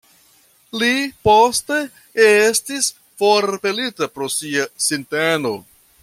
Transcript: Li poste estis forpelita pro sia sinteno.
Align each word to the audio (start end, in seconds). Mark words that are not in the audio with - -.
Li 0.83 0.87
poste 1.27 1.75
estis 2.29 2.89
forpelita 3.23 4.09
pro 4.15 4.31
sia 4.39 4.65
sinteno. 4.91 5.53